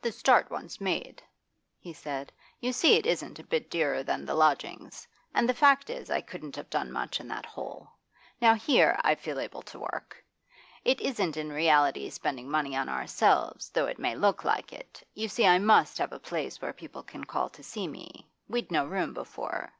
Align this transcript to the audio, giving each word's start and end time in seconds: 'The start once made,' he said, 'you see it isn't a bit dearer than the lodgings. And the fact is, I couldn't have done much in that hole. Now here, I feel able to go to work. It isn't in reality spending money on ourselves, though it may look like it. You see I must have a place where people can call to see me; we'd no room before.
'The 0.00 0.10
start 0.10 0.50
once 0.50 0.80
made,' 0.80 1.22
he 1.78 1.92
said, 1.92 2.32
'you 2.60 2.72
see 2.72 2.94
it 2.96 3.04
isn't 3.04 3.38
a 3.38 3.44
bit 3.44 3.68
dearer 3.70 4.02
than 4.02 4.24
the 4.24 4.32
lodgings. 4.34 5.06
And 5.34 5.46
the 5.46 5.52
fact 5.52 5.90
is, 5.90 6.08
I 6.10 6.22
couldn't 6.22 6.56
have 6.56 6.70
done 6.70 6.90
much 6.90 7.20
in 7.20 7.28
that 7.28 7.44
hole. 7.44 7.90
Now 8.40 8.54
here, 8.54 8.98
I 9.04 9.14
feel 9.14 9.38
able 9.38 9.60
to 9.60 9.72
go 9.76 9.84
to 9.86 9.92
work. 9.92 10.24
It 10.82 10.98
isn't 11.02 11.36
in 11.36 11.52
reality 11.52 12.08
spending 12.08 12.50
money 12.50 12.74
on 12.74 12.88
ourselves, 12.88 13.68
though 13.68 13.84
it 13.86 13.98
may 13.98 14.16
look 14.16 14.44
like 14.44 14.72
it. 14.72 15.06
You 15.12 15.28
see 15.28 15.44
I 15.46 15.58
must 15.58 15.98
have 15.98 16.14
a 16.14 16.18
place 16.18 16.62
where 16.62 16.72
people 16.72 17.02
can 17.02 17.24
call 17.24 17.50
to 17.50 17.62
see 17.62 17.86
me; 17.86 18.30
we'd 18.48 18.70
no 18.70 18.86
room 18.86 19.12
before. 19.12 19.74